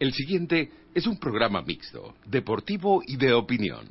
El 0.00 0.14
siguiente 0.14 0.72
es 0.94 1.06
un 1.06 1.20
programa 1.20 1.60
mixto, 1.60 2.14
deportivo 2.24 3.02
y 3.06 3.18
de 3.18 3.34
opinión, 3.34 3.90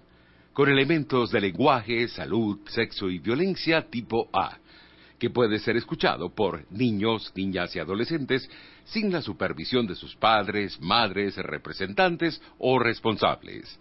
con 0.53 0.67
elementos 0.67 1.29
de 1.29 1.39
lenguaje, 1.39 2.07
salud, 2.07 2.67
sexo 2.67 3.11
y 3.11 3.19
violencia 3.19 3.87
tipo 3.91 4.27
A, 4.33 4.57
que 5.19 5.29
puede 5.29 5.59
ser 5.59 5.77
escuchado 5.77 6.33
por 6.33 6.65
niños, 6.71 7.31
niñas 7.35 7.75
y 7.75 7.79
adolescentes 7.79 8.49
sin 8.85 9.11
la 9.11 9.21
supervisión 9.21 9.85
de 9.85 9.93
sus 9.93 10.15
padres, 10.15 10.81
madres, 10.81 11.37
representantes 11.37 12.41
o 12.57 12.79
responsables. 12.79 13.79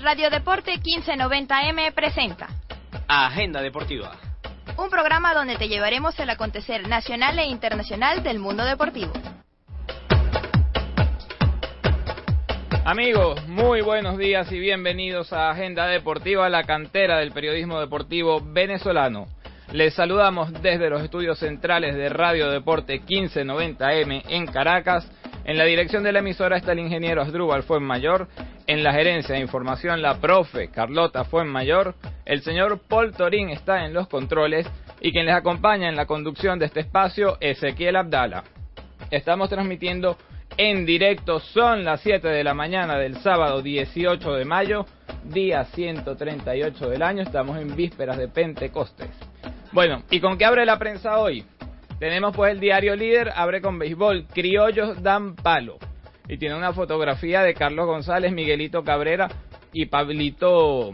Radio 0.00 0.30
Deporte 0.30 0.80
1590M 0.80 1.92
presenta 1.92 2.48
Agenda 3.06 3.60
Deportiva. 3.60 4.16
Un 4.78 4.88
programa 4.88 5.34
donde 5.34 5.56
te 5.58 5.68
llevaremos 5.68 6.18
el 6.18 6.30
acontecer 6.30 6.88
nacional 6.88 7.38
e 7.38 7.44
internacional 7.48 8.22
del 8.22 8.38
mundo 8.38 8.64
deportivo. 8.64 9.12
Amigos, 12.86 13.48
muy 13.48 13.80
buenos 13.80 14.18
días 14.18 14.52
y 14.52 14.58
bienvenidos 14.58 15.32
a 15.32 15.48
Agenda 15.48 15.86
Deportiva, 15.86 16.50
la 16.50 16.64
cantera 16.64 17.16
del 17.18 17.32
periodismo 17.32 17.80
deportivo 17.80 18.42
venezolano. 18.44 19.26
Les 19.72 19.94
saludamos 19.94 20.52
desde 20.60 20.90
los 20.90 21.02
estudios 21.02 21.38
centrales 21.38 21.96
de 21.96 22.10
Radio 22.10 22.50
Deporte 22.50 23.00
1590M 23.00 24.24
en 24.28 24.46
Caracas. 24.46 25.10
En 25.46 25.56
la 25.56 25.64
dirección 25.64 26.02
de 26.02 26.12
la 26.12 26.18
emisora 26.18 26.58
está 26.58 26.72
el 26.72 26.80
ingeniero 26.80 27.22
Asdrúbal 27.22 27.62
Fuenmayor. 27.62 28.28
En 28.66 28.84
la 28.84 28.92
gerencia 28.92 29.34
de 29.34 29.40
información, 29.40 30.02
la 30.02 30.20
profe 30.20 30.68
Carlota 30.68 31.24
Fuenmayor. 31.24 31.94
El 32.26 32.42
señor 32.42 32.80
Paul 32.86 33.12
Torín 33.12 33.48
está 33.48 33.86
en 33.86 33.94
los 33.94 34.08
controles. 34.08 34.66
Y 35.00 35.10
quien 35.10 35.24
les 35.24 35.34
acompaña 35.34 35.88
en 35.88 35.96
la 35.96 36.04
conducción 36.04 36.58
de 36.58 36.66
este 36.66 36.80
espacio, 36.80 37.38
Ezequiel 37.40 37.96
Abdala. 37.96 38.44
Estamos 39.10 39.48
transmitiendo 39.48 40.18
en 40.56 40.86
directo. 40.86 41.40
Son 41.40 41.84
las 41.84 42.00
7 42.00 42.28
de 42.28 42.44
la 42.44 42.54
mañana 42.54 42.98
del 42.98 43.16
sábado 43.18 43.62
18 43.62 44.32
de 44.32 44.44
mayo, 44.44 44.86
día 45.24 45.64
138 45.64 46.88
del 46.88 47.02
año. 47.02 47.22
Estamos 47.22 47.58
en 47.58 47.74
vísperas 47.74 48.18
de 48.18 48.28
Pentecostes. 48.28 49.10
Bueno, 49.72 50.02
¿y 50.10 50.20
con 50.20 50.38
qué 50.38 50.44
abre 50.44 50.64
la 50.64 50.78
prensa 50.78 51.18
hoy? 51.18 51.44
Tenemos 51.98 52.34
pues 52.34 52.52
el 52.52 52.60
diario 52.60 52.96
líder, 52.96 53.32
abre 53.34 53.60
con 53.60 53.78
béisbol, 53.78 54.26
criollos 54.26 55.02
dan 55.02 55.34
palo. 55.36 55.78
Y 56.28 56.38
tiene 56.38 56.56
una 56.56 56.72
fotografía 56.72 57.42
de 57.42 57.54
Carlos 57.54 57.86
González, 57.86 58.32
Miguelito 58.32 58.82
Cabrera 58.82 59.28
y 59.72 59.86
Pablito 59.86 60.92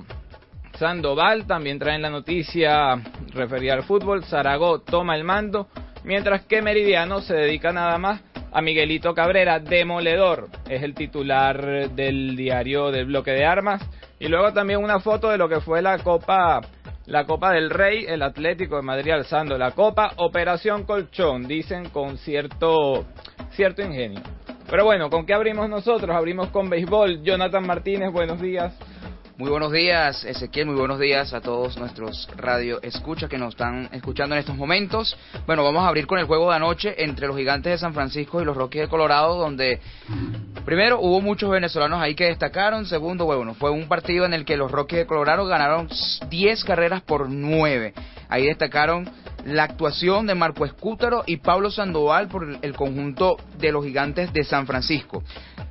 Sandoval. 0.78 1.46
También 1.46 1.78
traen 1.78 2.02
la 2.02 2.10
noticia 2.10 3.00
referida 3.32 3.74
al 3.74 3.84
fútbol. 3.84 4.24
Zaragoza 4.24 4.84
toma 4.86 5.14
el 5.14 5.24
mando, 5.24 5.68
mientras 6.04 6.46
que 6.46 6.62
Meridiano 6.62 7.20
se 7.20 7.34
dedica 7.34 7.72
nada 7.72 7.96
más 7.98 8.22
a 8.52 8.62
Miguelito 8.62 9.14
Cabrera, 9.14 9.60
demoledor, 9.60 10.48
es 10.68 10.82
el 10.82 10.94
titular 10.94 11.90
del 11.90 12.36
diario 12.36 12.90
del 12.90 13.06
bloque 13.06 13.30
de 13.32 13.44
armas. 13.44 13.82
Y 14.18 14.28
luego 14.28 14.52
también 14.52 14.82
una 14.82 15.00
foto 15.00 15.30
de 15.30 15.38
lo 15.38 15.48
que 15.48 15.60
fue 15.60 15.80
la 15.82 15.98
Copa, 15.98 16.60
la 17.06 17.24
Copa 17.24 17.52
del 17.52 17.70
Rey, 17.70 18.04
el 18.06 18.22
Atlético 18.22 18.76
de 18.76 18.82
Madrid 18.82 19.12
alzando 19.12 19.56
la 19.56 19.70
Copa, 19.70 20.12
Operación 20.16 20.84
Colchón, 20.84 21.46
dicen 21.46 21.88
con 21.88 22.18
cierto, 22.18 23.06
cierto 23.52 23.82
ingenio. 23.82 24.20
Pero 24.68 24.84
bueno, 24.84 25.10
¿con 25.10 25.26
qué 25.26 25.34
abrimos 25.34 25.68
nosotros? 25.68 26.14
Abrimos 26.14 26.48
con 26.48 26.68
béisbol. 26.70 27.22
Jonathan 27.22 27.66
Martínez, 27.66 28.12
buenos 28.12 28.40
días. 28.40 28.72
Muy 29.40 29.48
buenos 29.48 29.72
días, 29.72 30.22
Ezequiel, 30.26 30.66
muy 30.66 30.74
buenos 30.74 31.00
días 31.00 31.32
a 31.32 31.40
todos 31.40 31.78
nuestros 31.78 32.28
radio 32.36 32.78
escucha 32.82 33.26
que 33.26 33.38
nos 33.38 33.54
están 33.54 33.88
escuchando 33.90 34.34
en 34.34 34.40
estos 34.40 34.54
momentos. 34.54 35.16
Bueno, 35.46 35.64
vamos 35.64 35.82
a 35.82 35.88
abrir 35.88 36.06
con 36.06 36.18
el 36.18 36.26
juego 36.26 36.50
de 36.50 36.56
anoche 36.56 37.02
entre 37.02 37.26
los 37.26 37.38
Gigantes 37.38 37.72
de 37.72 37.78
San 37.78 37.94
Francisco 37.94 38.42
y 38.42 38.44
los 38.44 38.54
Rockies 38.54 38.82
de 38.82 38.88
Colorado, 38.88 39.38
donde 39.38 39.80
primero 40.66 41.00
hubo 41.00 41.22
muchos 41.22 41.48
venezolanos 41.48 42.02
ahí 42.02 42.14
que 42.14 42.26
destacaron, 42.26 42.84
segundo, 42.84 43.24
bueno, 43.24 43.54
fue 43.54 43.70
un 43.70 43.88
partido 43.88 44.26
en 44.26 44.34
el 44.34 44.44
que 44.44 44.58
los 44.58 44.70
Rockies 44.70 44.98
de 44.98 45.06
Colorado 45.06 45.46
ganaron 45.46 45.88
10 46.28 46.62
carreras 46.64 47.00
por 47.00 47.30
9. 47.30 47.94
Ahí 48.28 48.44
destacaron 48.44 49.10
la 49.46 49.64
actuación 49.64 50.26
de 50.26 50.34
Marco 50.34 50.66
Escútaro 50.66 51.24
y 51.26 51.38
Pablo 51.38 51.70
Sandoval 51.70 52.28
por 52.28 52.46
el 52.60 52.76
conjunto 52.76 53.38
de 53.58 53.72
los 53.72 53.86
Gigantes 53.86 54.34
de 54.34 54.44
San 54.44 54.66
Francisco. 54.66 55.22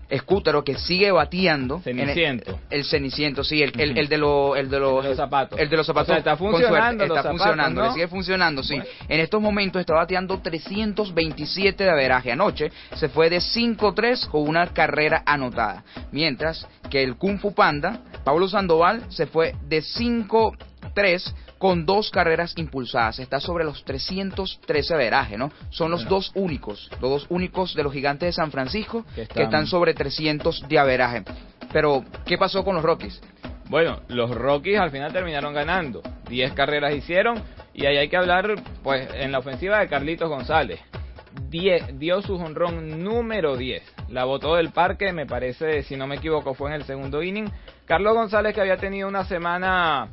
Escútaro 0.09 0.64
que 0.64 0.75
sigue 0.78 1.12
bateando. 1.12 1.80
Ceniciento. 1.81 2.59
El, 2.70 2.80
el, 2.80 2.86
Ceniciento, 2.86 3.44
sí, 3.44 3.62
el, 3.62 3.80
el, 3.80 3.97
el 3.97 4.08
de, 4.08 4.18
lo, 4.18 4.56
el 4.56 4.70
de 4.70 4.80
los, 4.80 5.06
los 5.06 5.16
zapatos. 5.16 5.59
El 5.59 5.70
de 5.70 5.78
los 5.78 5.86
zapatos. 5.86 6.09
O 6.09 6.12
sea, 6.14 6.18
está 6.18 6.36
funcionando. 6.36 7.03
Está 7.03 7.16
los 7.16 7.25
funcionando, 7.25 7.64
zapatos, 7.64 7.75
¿no? 7.75 7.84
le 7.88 7.94
sigue 7.94 8.08
funcionando, 8.08 8.64
sí. 8.64 8.75
Bueno. 8.75 8.90
En 9.08 9.19
estos 9.19 9.42
momentos 9.42 9.80
está 9.80 9.94
bateando 9.94 10.40
327 10.40 11.84
de 11.84 11.90
averaje. 11.90 12.31
Anoche 12.31 12.72
se 12.96 13.09
fue 13.09 13.30
de 13.30 13.38
5-3 13.38 14.28
con 14.30 14.48
una 14.48 14.68
carrera 14.68 15.24
anotada. 15.25 15.84
Mientras 16.12 16.68
que 16.90 17.03
el 17.03 17.16
Kung 17.16 17.40
Fu 17.40 17.53
Panda, 17.53 18.02
Pablo 18.24 18.48
Sandoval, 18.48 19.03
se 19.09 19.28
fue 19.28 19.53
de 19.68 19.81
5-3 19.81 21.34
con 21.59 21.86
dos 21.86 22.09
carreras 22.09 22.53
impulsadas. 22.58 23.20
Está 23.20 23.40
sobre 23.40 23.64
los 23.66 23.84
313 23.84 24.96
averaje, 24.96 25.38
¿no? 25.38 25.52
Son 25.70 25.92
los 25.92 26.02
Bueno. 26.06 26.16
dos 26.16 26.31
únicos, 26.34 26.90
los 27.02 27.12
dos 27.12 27.25
únicos 27.30 27.75
de 27.75 27.84
los 27.84 27.94
gigantes 27.94 28.28
de 28.30 28.34
San 28.34 28.50
Francisco 28.50 29.03
Que 29.09 29.14
que 29.16 29.22
están- 29.24 29.44
están, 29.44 29.68
sobre 29.68 29.94
300 29.94 30.68
de 30.68 30.80
averaje. 30.80 31.24
Pero, 31.72 32.03
¿qué 32.25 32.38
pasó 32.40 32.64
con 32.64 32.74
los 32.75 32.84
Rockies? 32.84 33.22
Bueno, 33.69 34.00
los 34.08 34.31
Rockies 34.31 34.80
al 34.80 34.90
final 34.90 35.14
terminaron 35.14 35.53
ganando. 35.53 36.02
10 36.28 36.53
carreras 36.53 36.96
hicieron. 36.96 37.40
Y 37.74 37.86
ahí 37.86 37.98
hay 37.98 38.09
que 38.09 38.18
hablar, 38.18 38.56
pues, 38.81 39.08
en 39.14 39.31
la 39.31 39.38
ofensiva 39.40 39.80
de 39.80 39.88
Carlitos 39.88 40.28
González. 40.28 40.80
10, 41.50 42.00
dio 42.00 42.22
su 42.22 42.38
jonrón 42.40 43.03
número 43.03 43.56
10. 43.56 43.84
La 44.09 44.25
botó 44.25 44.56
del 44.56 44.72
parque, 44.72 45.14
me 45.14 45.25
parece, 45.28 45.84
si 45.84 45.96
no 45.96 46.08
me 46.08 46.16
equivoco, 46.16 46.53
fue 46.56 46.69
en 46.69 46.75
el 46.78 46.84
segundo 46.86 47.22
inning. 47.22 47.50
Carlos 47.86 48.14
González, 48.16 48.53
que 48.56 48.62
había 48.62 48.78
tenido 48.78 49.08
una 49.08 49.25
semana, 49.25 50.09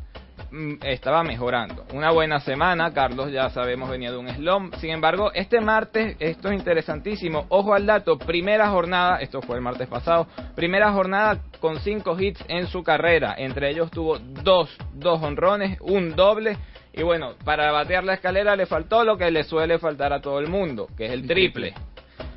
estaba 0.82 1.22
mejorando. 1.22 1.84
Una 1.92 2.10
buena 2.10 2.40
semana, 2.40 2.92
Carlos 2.92 3.30
ya 3.30 3.50
sabemos 3.50 3.90
venía 3.90 4.10
de 4.10 4.16
un 4.16 4.28
slump. 4.28 4.74
Sin 4.76 4.90
embargo, 4.90 5.30
este 5.34 5.60
martes, 5.60 6.16
esto 6.18 6.48
es 6.48 6.58
interesantísimo. 6.58 7.46
Ojo 7.48 7.74
al 7.74 7.86
dato, 7.86 8.18
primera 8.18 8.68
jornada, 8.70 9.18
esto 9.20 9.42
fue 9.42 9.56
el 9.56 9.62
martes 9.62 9.88
pasado, 9.88 10.26
primera 10.54 10.92
jornada 10.92 11.40
con 11.60 11.80
5 11.80 12.20
hits 12.20 12.44
en 12.48 12.66
su 12.66 12.82
carrera. 12.82 13.34
Entre 13.36 13.70
ellos 13.70 13.90
tuvo 13.90 14.18
dos, 14.18 14.76
dos 14.94 15.22
honrones, 15.22 15.78
un 15.80 16.14
doble. 16.14 16.56
Y 16.92 17.02
bueno, 17.02 17.34
para 17.44 17.70
batear 17.72 18.04
la 18.04 18.14
escalera 18.14 18.56
le 18.56 18.66
faltó 18.66 19.04
lo 19.04 19.18
que 19.18 19.30
le 19.30 19.44
suele 19.44 19.78
faltar 19.78 20.12
a 20.12 20.20
todo 20.20 20.38
el 20.38 20.48
mundo, 20.48 20.88
que 20.96 21.06
es 21.06 21.12
el 21.12 21.26
triple. 21.26 21.74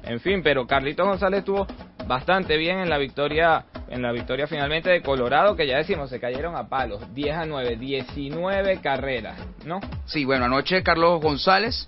En 0.03 0.19
fin, 0.19 0.42
pero 0.44 0.66
Carlitos 0.66 1.08
González 1.08 1.40
estuvo 1.40 1.68
bastante 2.09 2.58
bien 2.58 2.80
en 2.80 2.90
la 2.90 2.97
victoria 2.97 3.66
en 3.88 4.02
la 4.02 4.12
victoria 4.12 4.47
finalmente 4.47 4.90
de 4.90 5.02
Colorado, 5.02 5.56
que 5.56 5.66
ya 5.66 5.78
decimos, 5.78 6.09
se 6.09 6.20
cayeron 6.20 6.56
a 6.56 6.68
palos, 6.68 7.14
10 7.14 7.36
a 7.36 7.46
9, 7.46 7.78
19 7.78 8.81
carreras, 8.81 9.40
¿no? 9.66 9.80
Sí, 10.06 10.25
bueno, 10.25 10.46
anoche 10.46 10.84
Carlos 10.84 11.22
González 11.22 11.86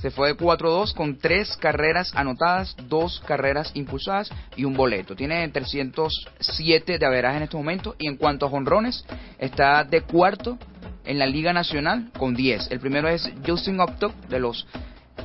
se 0.00 0.10
fue 0.10 0.28
de 0.28 0.36
4-2 0.36 0.94
con 0.94 1.18
tres 1.18 1.56
carreras 1.58 2.12
anotadas, 2.14 2.74
dos 2.88 3.20
carreras 3.20 3.70
impulsadas 3.74 4.30
y 4.56 4.64
un 4.64 4.74
boleto. 4.74 5.14
Tiene 5.14 5.46
307 5.48 6.98
de 6.98 7.06
averaje 7.06 7.36
en 7.36 7.42
estos 7.44 7.58
momentos 7.58 7.94
y 7.98 8.08
en 8.08 8.16
cuanto 8.16 8.46
a 8.46 8.50
jonrones 8.50 9.04
está 9.38 9.84
de 9.84 10.00
cuarto 10.00 10.58
en 11.04 11.18
la 11.18 11.26
Liga 11.26 11.52
Nacional 11.52 12.10
con 12.18 12.34
10. 12.34 12.70
El 12.70 12.80
primero 12.80 13.08
es 13.08 13.30
Justin 13.46 13.80
Upton 13.80 14.12
de 14.28 14.40
los 14.40 14.66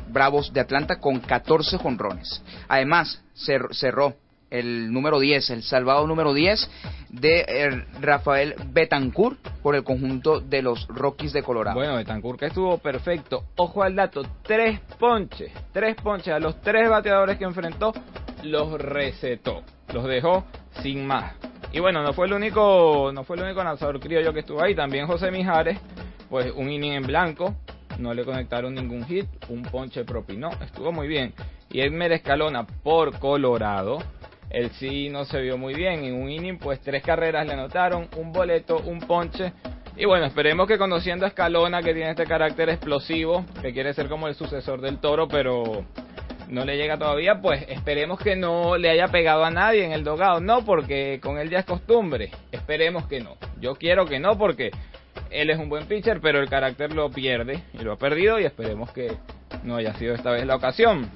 Bravos 0.10 0.52
de 0.54 0.60
Atlanta 0.62 1.00
con 1.00 1.20
14 1.20 1.78
jonrones. 1.78 2.44
Además, 2.68 3.22
cer- 3.36 3.74
cerró 3.74 4.16
el 4.50 4.94
número 4.94 5.20
10, 5.20 5.50
el 5.50 5.64
salvado 5.64 6.08
número 6.08 6.34
10 6.34 6.70
de 7.10 7.40
eh, 7.48 7.86
Rafael 8.00 8.56
Betancourt 8.72 9.38
por 9.62 9.76
el 9.76 9.84
conjunto 9.84 10.40
de 10.40 10.62
los 10.62 10.88
Rockies 10.88 11.34
de 11.34 11.44
Colorado. 11.44 11.78
Bueno, 11.78 11.96
Betancourt 11.98 12.40
que 12.40 12.46
estuvo 12.46 12.78
perfecto. 12.78 13.44
Ojo 13.58 13.84
al 13.84 13.96
dato, 13.96 14.24
tres 14.44 14.80
ponches, 14.98 15.52
tres 15.74 15.96
ponches 16.02 16.34
a 16.34 16.40
los 16.40 16.62
tres 16.62 16.90
bateadores 16.90 17.38
que 17.38 17.44
enfrentó, 17.44 17.94
los 18.44 18.72
recetó, 18.80 19.64
los 19.94 20.06
dejó 20.06 20.46
sin 20.82 21.06
más. 21.06 21.34
Y 21.74 21.82
bueno, 21.82 22.02
no 22.02 22.14
fue 22.14 22.28
el 22.28 22.34
único, 22.34 23.12
no 23.14 23.26
fue 23.26 23.36
el 23.36 23.44
único 23.44 23.62
lanzador 23.62 24.00
criollo 24.00 24.32
que 24.32 24.40
estuvo 24.40 24.62
ahí, 24.64 24.74
también 24.74 25.08
José 25.08 25.30
Mijares, 25.30 25.78
pues 26.30 26.54
un 26.56 26.72
inning 26.72 26.94
en 26.94 27.04
blanco, 27.06 27.54
no 28.00 28.14
le 28.14 28.24
conectaron 28.24 28.76
ningún 28.76 29.06
hit, 29.06 29.28
un 29.50 29.64
ponche 29.64 30.04
propinó, 30.06 30.50
estuvo 30.62 30.92
muy 30.92 31.08
bien. 31.08 31.34
Y 31.70 31.82
Edmer 31.82 32.12
Escalona 32.12 32.66
por 32.66 33.20
Colorado 33.20 34.00
él 34.50 34.72
sí 34.80 35.10
no 35.10 35.26
se 35.26 35.42
vio 35.42 35.58
muy 35.58 35.74
bien. 35.74 36.04
En 36.04 36.14
un 36.16 36.30
inning, 36.30 36.58
pues 36.58 36.80
tres 36.80 37.04
carreras 37.04 37.46
le 37.46 37.54
anotaron, 37.54 38.08
un 38.18 38.32
boleto, 38.32 38.78
un 38.78 39.00
ponche. 39.00 39.54
Y 39.96 40.06
bueno, 40.06 40.26
esperemos 40.26 40.68
que 40.68 40.78
conociendo 40.78 41.26
a 41.26 41.30
Escalona, 41.30 41.82
que 41.82 41.94
tiene 41.94 42.12
este 42.12 42.26
carácter 42.26 42.70
explosivo, 42.70 43.46
que 43.62 43.74
quiere 43.74 43.94
ser 43.94 44.08
como 44.08 44.28
el 44.28 44.36
sucesor 44.36 44.80
del 44.80 45.00
toro, 45.00 45.28
pero 45.28 45.86
no 46.50 46.64
le 46.64 46.78
llega 46.78 46.98
todavía, 46.98 47.42
pues 47.42 47.66
esperemos 47.68 48.20
que 48.20 48.36
no 48.36 48.78
le 48.78 48.90
haya 48.90 49.10
pegado 49.10 49.44
a 49.44 49.52
nadie 49.52 49.84
en 49.84 49.92
el 49.92 50.04
dogado. 50.04 50.40
No, 50.40 50.64
porque 50.64 51.20
con 51.22 51.40
él 51.40 51.50
ya 51.50 51.60
es 51.60 51.66
costumbre. 51.66 52.32
Esperemos 52.52 53.08
que 53.08 53.20
no. 53.20 53.38
Yo 53.60 53.76
quiero 53.76 54.06
que 54.06 54.20
no, 54.20 54.38
porque 54.38 54.72
él 55.30 55.50
es 55.50 55.60
un 55.60 55.70
buen 55.70 55.86
pitcher, 55.88 56.20
pero 56.22 56.40
el 56.40 56.50
carácter 56.50 56.94
lo 56.94 57.10
pierde 57.10 57.64
y 57.74 57.80
lo 57.80 57.94
ha 57.94 57.98
perdido 57.98 58.40
y 58.40 58.46
esperemos 58.46 58.92
que 58.92 59.14
no 59.64 59.76
haya 59.76 59.94
sido 59.96 60.16
esta 60.16 60.32
vez 60.32 60.46
la 60.46 60.56
ocasión. 60.56 61.10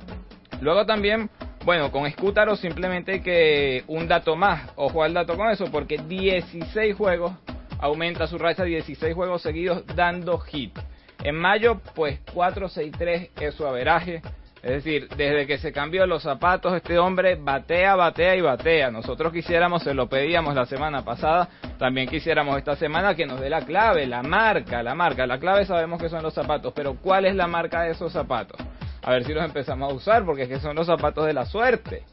Luego 0.62 0.86
también, 0.86 1.30
bueno, 1.65 1.92
con 1.92 2.09
Scutaro 2.12 2.56
simplemente 2.56 3.21
que 3.21 3.83
un 3.88 4.07
dato 4.07 4.36
más, 4.36 4.71
ojo 4.75 5.03
al 5.03 5.13
dato 5.13 5.36
con 5.36 5.50
eso, 5.50 5.65
porque 5.71 5.98
16 5.98 6.95
juegos, 6.95 7.33
aumenta 7.80 8.27
su 8.27 8.38
racha 8.38 8.63
16 8.63 9.13
juegos 9.13 9.42
seguidos 9.42 9.83
dando 9.95 10.38
hit. 10.39 10.77
En 11.24 11.36
mayo, 11.36 11.81
pues 11.95 12.24
4-6-3 12.25 13.30
es 13.39 13.56
su 13.56 13.65
averaje. 13.65 14.21
Es 14.63 14.83
decir, 14.83 15.07
desde 15.09 15.48
que 15.48 15.57
se 15.57 15.71
cambió 15.71 16.06
los 16.06 16.21
zapatos, 16.21 16.75
este 16.75 17.00
hombre 17.00 17.36
batea, 17.36 17.95
batea 17.95 18.36
y 18.36 18.42
batea. 18.42 18.92
Nosotros 18.92 19.33
quisiéramos, 19.33 19.83
se 19.83 19.95
lo 19.95 20.07
pedíamos 20.07 20.53
la 20.53 20.68
semana 20.68 21.03
pasada, 21.03 21.50
también 21.81 22.07
quisiéramos 22.07 22.60
esta 22.60 22.75
semana 22.75 23.16
que 23.16 23.25
nos 23.25 23.39
dé 23.39 23.50
la 23.50 23.66
clave, 23.66 24.06
la 24.06 24.22
marca, 24.22 24.83
la 24.83 24.94
marca. 24.94 25.25
La 25.25 25.39
clave 25.39 25.66
sabemos 25.66 26.00
que 26.00 26.10
son 26.10 26.22
los 26.22 26.31
zapatos, 26.31 26.74
pero 26.75 26.94
¿cuál 27.01 27.25
es 27.25 27.36
la 27.36 27.48
marca 27.48 27.81
de 27.81 27.94
esos 27.94 28.13
zapatos? 28.13 28.62
A 29.01 29.10
ver 29.10 29.24
si 29.24 29.33
los 29.33 29.44
empezamos 29.44 29.92
a 29.92 29.95
usar, 29.95 30.24
porque 30.24 30.44
es 30.44 30.48
que 30.48 30.60
son 30.60 30.75
los 30.75 30.86
zapatos 30.86 31.25
de 31.25 31.33
la 31.33 31.48
suerte. 31.48 32.04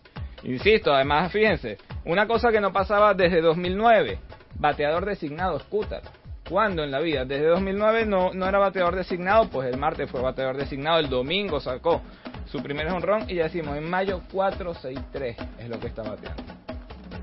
Insisto, 0.45 0.95
además, 0.95 1.31
fíjense, 1.31 1.77
una 2.07 2.27
cosa 2.27 2.51
que 2.51 2.63
no 2.63 2.73
pasaba 2.73 3.13
desde 3.13 3.43
2009, 3.43 4.19
bateador 4.55 5.05
designado 5.05 5.59
Scooter. 5.59 6.01
¿Cuándo 6.49 6.83
en 6.83 6.91
la 6.91 7.01
vida? 7.01 7.27
Desde 7.27 7.49
2009 7.49 8.07
no, 8.07 8.33
no 8.33 8.47
era 8.47 8.59
bateador 8.59 8.97
designado, 8.97 9.51
pues 9.51 9.71
el 9.71 9.79
martes 9.79 10.11
fue 10.11 10.23
bateador 10.23 10.57
designado, 10.57 10.99
el 10.99 11.11
domingo 11.11 11.61
sacó 11.61 12.01
su 12.47 12.63
primer 12.63 12.89
honrón 12.89 13.29
y 13.29 13.35
ya 13.35 13.43
decimos, 13.43 13.77
en 13.77 13.85
mayo 13.91 14.23
4-6-3 14.33 15.37
es 15.59 15.69
lo 15.69 15.79
que 15.79 15.89
está 15.89 16.05
bateando. 16.05 16.43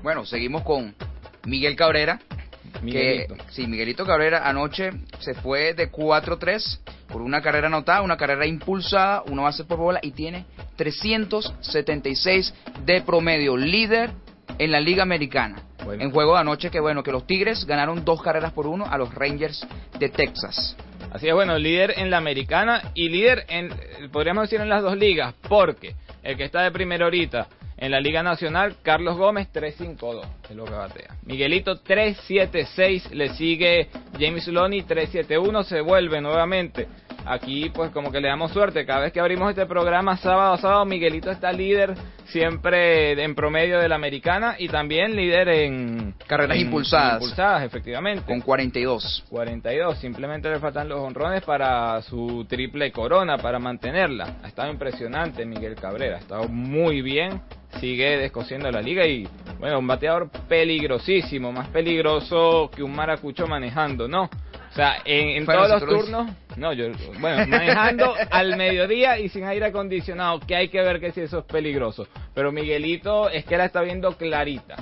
Bueno, 0.04 0.24
seguimos 0.24 0.62
con 0.62 0.94
Miguel 1.44 1.74
Cabrera. 1.74 2.20
Miguelito. 2.82 3.34
Que, 3.34 3.42
sí, 3.50 3.66
Miguelito 3.66 4.04
Cabrera 4.04 4.48
anoche 4.48 4.90
se 5.18 5.34
fue 5.34 5.74
de 5.74 5.90
4-3 5.90 6.80
por 7.08 7.22
una 7.22 7.40
carrera 7.40 7.68
anotada, 7.68 8.02
una 8.02 8.16
carrera 8.16 8.46
impulsada, 8.46 9.22
una 9.22 9.42
base 9.42 9.64
por 9.64 9.78
bola 9.78 10.00
y 10.02 10.12
tiene 10.12 10.46
376 10.76 12.54
de 12.84 13.00
promedio, 13.02 13.56
líder 13.56 14.10
en 14.58 14.70
la 14.70 14.80
Liga 14.80 15.02
Americana. 15.02 15.62
Bueno. 15.84 16.02
En 16.02 16.10
juego 16.10 16.34
de 16.34 16.40
anoche 16.40 16.70
que 16.70 16.80
bueno, 16.80 17.02
que 17.02 17.12
los 17.12 17.26
Tigres 17.26 17.64
ganaron 17.64 18.04
dos 18.04 18.22
carreras 18.22 18.52
por 18.52 18.66
uno 18.66 18.86
a 18.86 18.98
los 18.98 19.14
Rangers 19.14 19.66
de 19.98 20.08
Texas. 20.08 20.76
Así 21.12 21.28
es, 21.28 21.34
bueno, 21.34 21.58
líder 21.58 21.94
en 21.96 22.10
la 22.10 22.18
americana 22.18 22.90
y 22.94 23.08
líder 23.08 23.44
en, 23.48 23.70
podríamos 24.10 24.42
decir, 24.44 24.60
en 24.60 24.68
las 24.68 24.82
dos 24.82 24.96
ligas, 24.96 25.34
porque 25.48 25.94
el 26.22 26.36
que 26.36 26.44
está 26.44 26.62
de 26.62 26.72
primero 26.72 27.04
ahorita 27.04 27.46
en 27.78 27.90
la 27.90 28.00
Liga 28.00 28.22
Nacional, 28.22 28.76
Carlos 28.82 29.16
Gómez 29.16 29.48
3-5-2, 29.52 30.24
es 30.48 30.56
lo 30.56 30.64
que 30.64 30.72
batea. 30.72 31.16
Miguelito 31.24 31.82
3-7-6, 31.82 33.10
le 33.10 33.30
sigue 33.34 33.88
James 34.18 34.46
Loney 34.48 34.82
3-7-1, 34.82 35.64
se 35.64 35.80
vuelve 35.80 36.20
nuevamente. 36.20 36.88
Aquí 37.26 37.70
pues 37.70 37.90
como 37.90 38.12
que 38.12 38.20
le 38.20 38.28
damos 38.28 38.52
suerte, 38.52 38.86
cada 38.86 39.00
vez 39.00 39.12
que 39.12 39.20
abrimos 39.20 39.50
este 39.50 39.66
programa 39.66 40.16
sábado 40.16 40.54
a 40.54 40.58
sábado, 40.58 40.84
Miguelito 40.84 41.30
está 41.30 41.52
líder 41.52 41.94
siempre 42.26 43.20
en 43.22 43.34
promedio 43.34 43.78
de 43.78 43.88
la 43.88 43.94
americana 43.96 44.56
y 44.58 44.68
también 44.68 45.14
líder 45.16 45.48
en 45.48 46.14
Carreras 46.26 46.56
en- 46.56 46.62
impulsadas. 46.66 47.14
impulsadas, 47.22 47.62
efectivamente. 47.64 48.24
Con 48.26 48.40
42. 48.40 49.24
42, 49.28 49.98
simplemente 49.98 50.48
le 50.50 50.58
faltan 50.58 50.88
los 50.88 50.98
honrones 51.00 51.42
para 51.44 52.00
su 52.02 52.44
triple 52.48 52.92
corona, 52.92 53.38
para 53.38 53.58
mantenerla. 53.58 54.36
Ha 54.42 54.48
estado 54.48 54.70
impresionante 54.70 55.44
Miguel 55.44 55.74
Cabrera, 55.76 56.16
ha 56.16 56.20
estado 56.20 56.48
muy 56.48 57.00
bien, 57.02 57.40
sigue 57.80 58.18
descosiendo 58.18 58.70
la 58.70 58.80
liga 58.82 59.06
y, 59.06 59.26
bueno, 59.58 59.78
un 59.78 59.86
bateador 59.86 60.30
peligrosísimo, 60.48 61.52
más 61.52 61.68
peligroso 61.68 62.70
que 62.74 62.82
un 62.82 62.94
maracucho 62.94 63.46
manejando, 63.46 64.08
¿no? 64.08 64.28
O 64.76 64.78
sea, 64.78 64.98
en, 65.06 65.46
todos 65.46 65.70
los 65.70 65.86
turnos, 65.86 66.30
no, 66.58 66.70
yo, 66.74 66.88
bueno, 67.18 67.46
manejando 67.46 68.14
al 68.30 68.58
mediodía 68.58 69.18
y 69.18 69.30
sin 69.30 69.44
aire 69.44 69.64
acondicionado, 69.64 70.38
que 70.40 70.54
hay 70.54 70.68
que 70.68 70.82
ver 70.82 71.00
que 71.00 71.12
si 71.12 71.22
eso 71.22 71.38
es 71.38 71.44
peligroso. 71.46 72.06
Pero 72.34 72.52
Miguelito 72.52 73.30
es 73.30 73.46
que 73.46 73.56
la 73.56 73.64
está 73.64 73.80
viendo 73.80 74.18
clarita. 74.18 74.76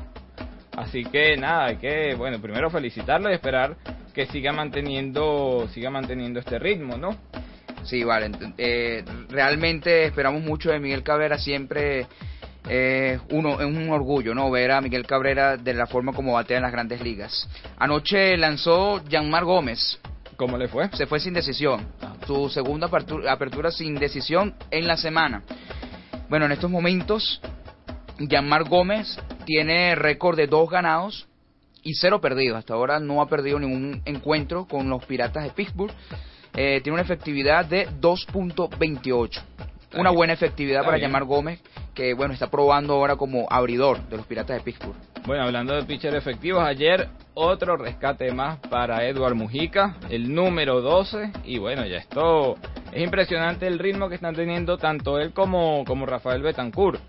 Así 0.77 1.05
que 1.05 1.37
nada, 1.37 1.67
hay 1.67 1.77
que, 1.77 2.17
bueno, 2.17 2.41
primero 2.41 2.71
felicitarlo 2.71 3.31
y 3.31 3.35
esperar 3.35 3.77
que 4.13 4.27
siga 4.27 4.51
manteniendo, 4.51 5.69
siga 5.73 5.91
manteniendo 5.91 6.41
este 6.41 6.59
ritmo, 6.59 6.97
¿no? 6.97 7.17
Sí, 7.85 8.03
vale. 8.03 8.33
eh, 8.59 9.05
realmente 9.29 10.07
esperamos 10.07 10.43
mucho 10.43 10.73
de 10.73 10.81
Miguel 10.81 11.05
Cabrera. 11.05 11.39
Siempre 11.39 12.09
eh, 12.69 13.19
uno, 13.31 13.61
es 13.61 13.67
un 13.67 13.91
orgullo, 13.91 14.35
¿no? 14.35 14.51
Ver 14.51 14.73
a 14.73 14.81
Miguel 14.81 15.07
Cabrera 15.07 15.57
de 15.57 15.75
la 15.75 15.87
forma 15.87 16.13
como 16.13 16.33
batea 16.33 16.57
en 16.57 16.63
las 16.63 16.73
grandes 16.73 17.01
ligas. 17.01 17.49
Anoche 17.77 18.37
lanzó 18.37 19.03
Yanmar 19.09 19.45
Gómez. 19.45 19.99
¿Cómo 20.37 20.57
le 20.57 20.69
fue? 20.69 20.89
Se 20.95 21.07
fue 21.07 21.21
sin 21.21 21.35
decisión. 21.35 21.87
Su 22.27 22.49
segunda 22.49 22.87
apertura, 22.87 23.33
apertura 23.33 23.71
sin 23.71 23.95
decisión 23.97 24.55
en 24.71 24.87
la 24.87 24.97
semana. 24.97 25.43
Bueno, 26.29 26.47
en 26.47 26.53
estos 26.53 26.71
momentos, 26.71 27.41
Yanmar 28.19 28.65
Gómez 28.65 29.19
tiene 29.45 29.95
récord 29.95 30.37
de 30.37 30.47
dos 30.47 30.69
ganados 30.71 31.29
y 31.83 31.95
cero 31.95 32.21
perdidos. 32.21 32.59
Hasta 32.59 32.75
ahora 32.75 32.99
no 32.99 33.21
ha 33.21 33.29
perdido 33.29 33.59
ningún 33.59 34.03
encuentro 34.07 34.67
con 34.67 34.89
los 34.89 35.05
Piratas 35.05 35.45
de 35.45 35.51
Pittsburgh. 35.51 35.93
Eh, 36.57 36.81
tiene 36.83 36.95
una 36.95 37.03
efectividad 37.03 37.67
de 37.67 37.89
2.28. 38.01 39.43
Una 39.97 40.11
buena 40.11 40.33
efectividad 40.33 40.81
Está 40.81 40.87
para 40.87 40.97
bien. 40.97 41.09
Yanmar 41.09 41.25
Gómez, 41.25 41.61
que 41.95 42.15
bueno, 42.15 42.35
está 42.35 42.51
probando 42.51 42.95
ahora 42.95 43.17
como 43.17 43.47
abridor 43.51 44.01
de 44.09 44.17
los 44.17 44.27
Piratas 44.27 44.59
de 44.59 44.63
Pittsburgh. 44.63 44.97
Bueno, 45.27 45.45
hablando 45.45 45.75
de 45.75 45.85
pitcher 45.85 46.15
efectivos, 46.15 46.63
ayer 46.63 47.09
otro 47.33 47.77
rescate 47.79 48.31
más 48.33 48.59
para 48.59 49.07
Edward 49.07 49.35
Mujica, 49.35 49.97
el 50.11 50.35
número 50.35 50.83
12. 50.83 51.33
Y 51.45 51.59
bueno, 51.59 51.87
ya 51.87 51.97
esto 51.97 52.57
es 52.93 53.03
impresionante 53.03 53.67
el 53.67 53.79
ritmo 53.79 54.09
que 54.09 54.17
están 54.17 54.35
teniendo 54.35 54.77
tanto 54.77 55.19
él 55.19 55.33
como, 55.33 55.85
como 55.87 56.05
Rafael 56.05 56.43
Betancourt. 56.43 57.01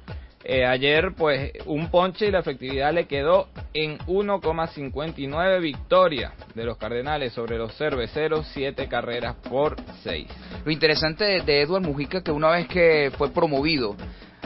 Eh, 0.47 0.63
ayer, 0.63 1.13
pues, 1.17 1.53
un 1.65 1.89
ponche 1.89 2.27
y 2.27 2.31
la 2.31 2.39
efectividad 2.39 2.93
le 2.93 3.07
quedó 3.07 3.47
en 3.73 3.97
1,59 3.97 5.59
victoria 5.59 6.33
de 6.53 6.63
los 6.63 6.77
Cardenales 6.77 7.33
sobre 7.33 7.57
los 7.57 7.75
cerveceros, 7.75 8.47
7 8.53 8.87
carreras 8.87 9.35
por 9.49 9.75
6. 10.03 10.27
Lo 10.63 10.71
interesante 10.71 11.25
de, 11.25 11.41
de 11.41 11.61
Edward 11.63 11.81
Mujica 11.81 12.21
que 12.21 12.31
una 12.31 12.51
vez 12.51 12.67
que 12.67 13.11
fue 13.17 13.31
promovido 13.31 13.95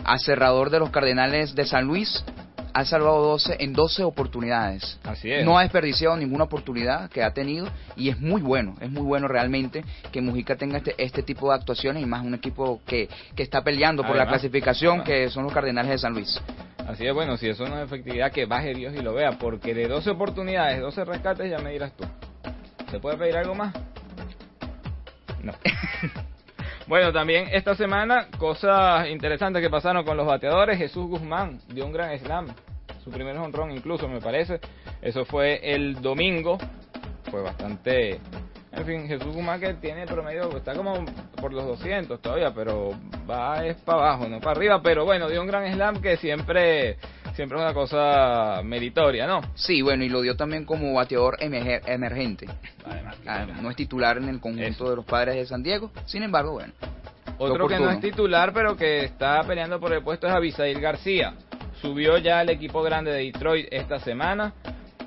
a 0.09 0.17
cerrador 0.17 0.71
de 0.71 0.79
los 0.79 0.89
Cardenales 0.89 1.53
de 1.53 1.65
San 1.65 1.85
Luis, 1.85 2.23
ha 2.73 2.83
salvado 2.83 3.21
12 3.21 3.57
en 3.59 3.73
12 3.73 4.03
oportunidades. 4.03 4.99
Así 5.03 5.31
es. 5.31 5.45
No 5.45 5.57
ha 5.57 5.61
desperdiciado 5.61 6.17
ninguna 6.17 6.45
oportunidad 6.45 7.11
que 7.11 7.21
ha 7.21 7.31
tenido 7.31 7.67
y 7.95 8.09
es 8.09 8.19
muy 8.19 8.41
bueno, 8.41 8.75
es 8.81 8.89
muy 8.89 9.03
bueno 9.03 9.27
realmente 9.27 9.83
que 10.11 10.19
Mujica 10.21 10.55
tenga 10.55 10.77
este, 10.77 10.95
este 10.97 11.21
tipo 11.21 11.49
de 11.49 11.55
actuaciones 11.55 12.01
y 12.01 12.07
más 12.07 12.25
un 12.25 12.33
equipo 12.33 12.81
que, 12.87 13.07
que 13.35 13.43
está 13.43 13.63
peleando 13.63 14.03
por 14.03 14.15
la 14.15 14.27
clasificación 14.27 15.03
que 15.03 15.29
son 15.29 15.43
los 15.43 15.53
Cardenales 15.53 15.91
de 15.91 15.97
San 15.99 16.13
Luis. 16.13 16.41
Así 16.87 17.05
es, 17.05 17.13
bueno, 17.13 17.37
si 17.37 17.47
eso 17.47 17.67
no 17.67 17.77
es 17.77 17.85
efectividad, 17.85 18.31
que 18.31 18.47
baje 18.47 18.73
Dios 18.73 18.95
y 18.95 19.03
lo 19.03 19.13
vea, 19.13 19.37
porque 19.37 19.75
de 19.75 19.87
12 19.87 20.09
oportunidades, 20.09 20.81
12 20.81 21.05
rescates, 21.05 21.51
ya 21.51 21.59
me 21.59 21.71
dirás 21.71 21.95
tú. 21.95 22.03
¿Se 22.89 22.99
puede 22.99 23.15
pedir 23.15 23.37
algo 23.37 23.53
más? 23.53 23.75
No. 25.43 25.53
bueno, 26.89 27.13
también 27.13 27.47
esta 27.51 27.75
semana, 27.75 28.29
cosas 28.39 29.07
interesantes 29.09 29.61
que 29.61 29.69
pasaron 29.69 30.03
con 30.03 30.17
los 30.17 30.25
bateadores. 30.25 30.79
Jesús 30.79 31.07
Guzmán 31.07 31.59
dio 31.67 31.85
un 31.85 31.93
gran 31.93 32.17
slam, 32.17 32.47
su 33.03 33.11
primer 33.11 33.37
honrón 33.37 33.71
incluso, 33.71 34.07
me 34.07 34.19
parece. 34.19 34.59
Eso 34.99 35.23
fue 35.23 35.59
el 35.61 36.01
domingo, 36.01 36.57
fue 37.29 37.43
bastante... 37.43 38.19
En 38.71 38.85
fin, 38.85 39.07
Jesús 39.07 39.35
Guzmán 39.35 39.59
que 39.59 39.75
tiene 39.75 40.07
promedio, 40.07 40.49
está 40.57 40.73
como 40.73 41.05
por 41.39 41.53
los 41.53 41.65
200 41.65 42.19
todavía, 42.21 42.51
pero 42.55 42.89
va 43.29 43.63
es 43.65 43.75
para 43.77 43.99
abajo, 43.99 44.27
no 44.27 44.39
para 44.39 44.51
arriba. 44.51 44.81
Pero 44.81 45.05
bueno, 45.05 45.29
dio 45.29 45.41
un 45.41 45.47
gran 45.47 45.71
slam 45.71 46.01
que 46.01 46.17
siempre, 46.17 46.97
siempre 47.35 47.57
es 47.57 47.63
una 47.63 47.73
cosa 47.73 48.61
meritoria, 48.63 49.27
¿no? 49.27 49.41
Sí, 49.55 49.81
bueno, 49.81 50.03
y 50.03 50.09
lo 50.09 50.21
dio 50.21 50.35
también 50.35 50.65
como 50.65 50.93
bateador 50.93 51.37
emerger- 51.39 51.81
emergente. 51.87 52.47
Además, 52.85 53.15
Ah, 53.27 53.45
no 53.61 53.69
es 53.69 53.75
titular 53.75 54.17
en 54.17 54.29
el 54.29 54.39
conjunto 54.39 54.65
Eso. 54.67 54.89
de 54.89 54.95
los 54.97 55.05
padres 55.05 55.35
de 55.35 55.45
San 55.45 55.61
Diego, 55.63 55.91
sin 56.05 56.23
embargo, 56.23 56.53
bueno. 56.53 56.73
Otro 57.37 57.67
que 57.67 57.79
no 57.79 57.89
es 57.89 58.01
titular, 58.01 58.51
pero 58.53 58.75
que 58.75 59.05
está 59.05 59.41
peleando 59.43 59.79
por 59.79 59.93
el 59.93 60.03
puesto 60.03 60.27
es 60.27 60.33
Abisail 60.33 60.79
García. 60.81 61.33
Subió 61.81 62.17
ya 62.17 62.39
al 62.39 62.49
equipo 62.49 62.81
grande 62.81 63.11
de 63.11 63.23
Detroit 63.23 63.67
esta 63.71 63.99
semana. 63.99 64.53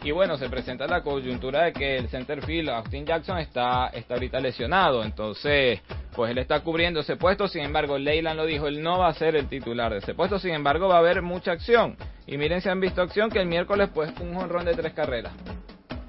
Y 0.04 0.10
bueno, 0.10 0.36
se 0.36 0.48
presenta 0.48 0.86
la 0.86 1.02
coyuntura 1.02 1.64
de 1.64 1.72
que 1.72 1.96
el 1.96 2.08
center 2.08 2.44
field, 2.44 2.70
Austin 2.70 3.04
Jackson, 3.06 3.38
está, 3.38 3.88
está 3.88 4.14
ahorita 4.14 4.40
lesionado. 4.40 5.04
Entonces, 5.04 5.80
pues 6.14 6.30
él 6.30 6.38
está 6.38 6.60
cubriendo 6.60 7.00
ese 7.00 7.16
puesto. 7.16 7.48
Sin 7.48 7.62
embargo, 7.62 7.98
Leyland 7.98 8.36
lo 8.36 8.46
dijo, 8.46 8.66
él 8.66 8.82
no 8.82 8.98
va 8.98 9.08
a 9.08 9.14
ser 9.14 9.36
el 9.36 9.48
titular 9.48 9.92
de 9.92 9.98
ese 9.98 10.14
puesto. 10.14 10.38
Sin 10.38 10.52
embargo, 10.52 10.88
va 10.88 10.96
a 10.96 10.98
haber 10.98 11.22
mucha 11.22 11.52
acción. 11.52 11.96
Y 12.26 12.36
miren 12.38 12.60
si 12.60 12.68
han 12.68 12.80
visto 12.80 13.02
acción 13.02 13.30
que 13.30 13.40
el 13.40 13.46
miércoles 13.46 13.90
pues 13.92 14.12
un 14.20 14.34
jonrón 14.34 14.64
de 14.64 14.74
tres 14.74 14.92
carreras. 14.92 15.32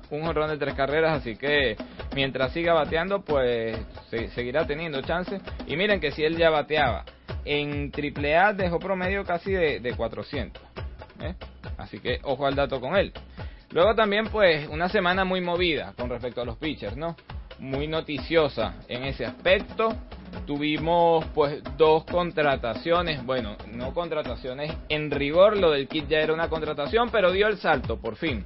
Un 0.09 0.21
jonrón 0.23 0.49
de 0.49 0.57
tres 0.57 0.75
carreras, 0.75 1.19
así 1.19 1.35
que 1.35 1.75
mientras 2.13 2.51
siga 2.53 2.73
bateando 2.73 3.23
pues 3.23 3.77
seguirá 4.35 4.67
teniendo 4.67 5.01
chance. 5.01 5.39
Y 5.67 5.75
miren 5.75 5.99
que 5.99 6.11
si 6.11 6.23
él 6.23 6.37
ya 6.37 6.49
bateaba 6.49 7.05
en 7.45 7.91
AAA 7.91 8.53
dejó 8.53 8.79
promedio 8.79 9.23
casi 9.23 9.51
de, 9.51 9.79
de 9.79 9.93
400. 9.95 10.61
¿eh? 11.21 11.35
Así 11.77 11.99
que 11.99 12.19
ojo 12.23 12.45
al 12.45 12.55
dato 12.55 12.79
con 12.79 12.95
él. 12.95 13.11
Luego 13.71 13.95
también 13.95 14.27
pues 14.27 14.67
una 14.67 14.87
semana 14.89 15.25
muy 15.25 15.41
movida 15.41 15.93
con 15.97 16.09
respecto 16.09 16.41
a 16.41 16.45
los 16.45 16.57
pitchers, 16.57 16.95
¿no? 16.95 17.15
Muy 17.59 17.87
noticiosa 17.87 18.75
en 18.87 19.03
ese 19.03 19.25
aspecto. 19.25 19.95
Tuvimos 20.45 21.25
pues 21.33 21.61
dos 21.77 22.05
contrataciones, 22.05 23.23
bueno, 23.23 23.55
no 23.71 23.93
contrataciones 23.93 24.73
en 24.89 25.11
rigor, 25.11 25.57
lo 25.57 25.71
del 25.71 25.87
kit 25.87 26.07
ya 26.07 26.19
era 26.19 26.33
una 26.33 26.49
contratación, 26.49 27.09
pero 27.11 27.31
dio 27.31 27.47
el 27.47 27.57
salto 27.57 27.97
por 27.97 28.15
fin 28.15 28.43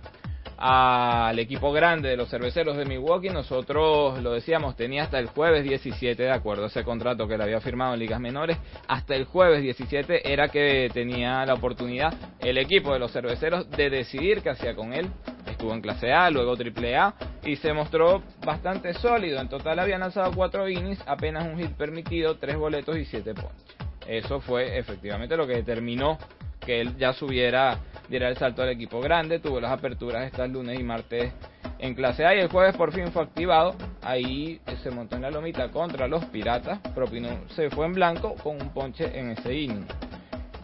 al 0.57 1.37
equipo 1.37 1.71
grande 1.71 2.09
de 2.09 2.17
los 2.17 2.29
cerveceros 2.29 2.77
de 2.77 2.85
Milwaukee. 2.85 3.29
Nosotros 3.29 4.21
lo 4.21 4.33
decíamos, 4.33 4.75
tenía 4.75 5.03
hasta 5.03 5.19
el 5.19 5.27
jueves 5.27 5.63
17, 5.63 6.21
de 6.21 6.31
acuerdo 6.31 6.65
a 6.65 6.67
ese 6.67 6.83
contrato 6.83 7.27
que 7.27 7.37
le 7.37 7.43
había 7.43 7.61
firmado 7.61 7.93
en 7.93 7.99
ligas 7.99 8.19
menores, 8.19 8.57
hasta 8.87 9.15
el 9.15 9.25
jueves 9.25 9.61
17 9.61 10.31
era 10.31 10.49
que 10.49 10.89
tenía 10.93 11.45
la 11.45 11.53
oportunidad 11.53 12.13
el 12.39 12.57
equipo 12.57 12.93
de 12.93 12.99
los 12.99 13.11
cerveceros 13.11 13.69
de 13.69 13.89
decidir 13.89 14.41
qué 14.41 14.49
hacía 14.49 14.75
con 14.75 14.93
él. 14.93 15.09
Estuvo 15.57 15.73
en 15.73 15.81
clase 15.81 16.13
A, 16.13 16.29
luego 16.29 16.55
triple 16.55 16.95
A 16.95 17.15
y 17.43 17.55
se 17.55 17.73
mostró 17.73 18.21
bastante 18.45 18.93
sólido. 18.93 19.41
En 19.41 19.49
total 19.49 19.79
había 19.79 19.97
lanzado 19.97 20.31
cuatro 20.35 20.69
innings, 20.69 21.01
apenas 21.07 21.47
un 21.47 21.57
hit 21.57 21.71
permitido, 21.71 22.37
tres 22.37 22.57
boletos 22.57 22.95
y 22.95 23.05
siete 23.05 23.33
ponches. 23.33 23.75
Eso 24.07 24.39
fue 24.39 24.77
efectivamente 24.77 25.35
lo 25.35 25.47
que 25.47 25.55
determinó 25.55 26.19
que 26.59 26.79
él 26.81 26.95
ya 26.97 27.11
subiera 27.11 27.79
diera 28.07 28.29
el 28.29 28.37
salto 28.37 28.61
al 28.61 28.69
equipo 28.69 29.01
grande, 29.01 29.39
tuvo 29.39 29.59
las 29.59 29.71
aperturas 29.71 30.27
estas 30.27 30.47
lunes 30.47 30.79
y 30.79 30.83
martes 30.83 31.33
en 31.79 31.95
clase 31.95 32.23
A 32.23 32.35
y 32.35 32.39
el 32.39 32.49
jueves 32.49 32.75
por 32.75 32.91
fin 32.91 33.11
fue 33.11 33.23
activado. 33.23 33.75
Ahí 34.03 34.61
se 34.83 34.91
montó 34.91 35.15
en 35.15 35.23
la 35.23 35.31
lomita 35.31 35.69
contra 35.69 36.07
los 36.07 36.23
piratas, 36.25 36.77
propinó, 36.93 37.29
se 37.49 37.71
fue 37.71 37.87
en 37.87 37.93
blanco 37.93 38.35
con 38.35 38.61
un 38.61 38.69
ponche 38.75 39.17
en 39.17 39.31
ese 39.31 39.55
inning. 39.55 39.87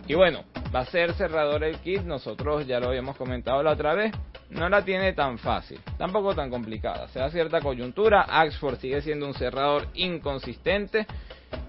Y 0.06 0.14
bueno, 0.14 0.44
va 0.74 0.82
a 0.82 0.86
ser 0.86 1.14
cerrador 1.14 1.64
el 1.64 1.78
kit, 1.78 2.04
nosotros 2.04 2.68
ya 2.68 2.80
lo 2.80 2.90
habíamos 2.90 3.16
comentado 3.16 3.64
la 3.64 3.72
otra 3.72 3.96
vez, 3.96 4.14
no 4.50 4.70
la 4.70 4.84
tiene 4.84 5.14
tan 5.14 5.38
fácil, 5.38 5.80
tampoco 5.98 6.36
tan 6.36 6.50
complicada. 6.50 7.08
Se 7.10 7.20
da 7.20 7.30
cierta 7.30 7.62
coyuntura, 7.62 8.22
Axford 8.22 8.78
sigue 8.80 9.02
siendo 9.02 9.26
un 9.26 9.34
cerrador 9.34 9.88
inconsistente 9.96 11.06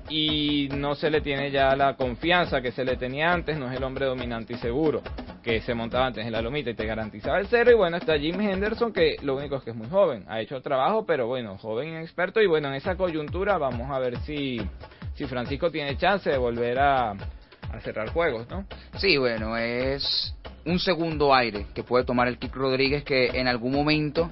y 0.09 0.69
no 0.76 0.95
se 0.95 1.11
le 1.11 1.21
tiene 1.21 1.50
ya 1.50 1.75
la 1.76 1.97
confianza 1.97 2.61
que 2.61 2.73
se 2.73 2.85
le 2.85 2.97
tenía 2.97 3.33
antes, 3.33 3.57
no 3.57 3.71
es 3.71 3.76
el 3.76 3.85
hombre 3.85 4.07
dominante 4.07 4.54
y 4.54 4.57
seguro 4.57 5.02
que 5.43 5.61
se 5.61 5.75
montaba 5.75 6.07
antes 6.07 6.25
en 6.25 6.33
la 6.33 6.43
lomita 6.43 6.71
y 6.71 6.75
te 6.75 6.87
garantizaba 6.87 7.38
el 7.38 7.47
cero 7.49 7.71
y 7.71 7.75
bueno 7.75 7.97
está 7.97 8.19
Jim 8.19 8.40
Henderson 8.40 8.93
que 8.93 9.16
lo 9.23 9.37
único 9.37 9.57
es 9.57 9.62
que 9.62 9.71
es 9.71 9.76
muy 9.76 9.88
joven, 9.88 10.25
ha 10.28 10.40
hecho 10.40 10.61
trabajo 10.61 11.04
pero 11.07 11.26
bueno, 11.26 11.57
joven 11.59 11.95
y 11.95 11.97
experto 11.97 12.40
y 12.40 12.47
bueno 12.47 12.69
en 12.69 12.75
esa 12.75 12.97
coyuntura 12.97 13.59
vamos 13.59 13.90
a 13.90 13.99
ver 13.99 14.19
si, 14.21 14.61
si 15.14 15.26
Francisco 15.26 15.71
tiene 15.71 15.97
chance 15.97 16.31
de 16.31 16.38
volver 16.38 16.78
a, 16.78 17.11
a 17.11 17.81
cerrar 17.83 18.11
juegos, 18.11 18.49
¿no? 18.49 18.66
Sí, 18.97 19.16
bueno, 19.16 19.57
es 19.57 20.35
un 20.66 20.78
segundo 20.78 21.35
aire 21.35 21.66
que 21.75 21.83
puede 21.83 22.04
tomar 22.04 22.28
el 22.28 22.38
Kik 22.38 22.54
Rodríguez 22.54 23.04
que 23.04 23.26
en 23.35 23.49
algún 23.49 23.73
momento 23.73 24.30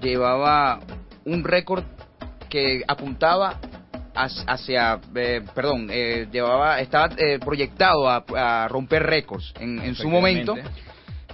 llevaba 0.00 0.80
un 1.24 1.44
récord 1.44 1.84
que 2.48 2.82
apuntaba 2.86 3.58
hacia, 4.14 5.00
eh, 5.16 5.42
perdón, 5.54 5.88
eh, 5.90 6.28
llevaba, 6.30 6.80
estaba 6.80 7.14
eh, 7.16 7.38
proyectado 7.40 8.08
a, 8.08 8.68
romper 8.68 9.02
récords 9.02 9.52
en, 9.58 9.80
en 9.80 9.94
su 9.94 10.08
momento, 10.08 10.54